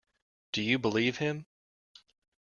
[0.51, 1.45] Do you believe him?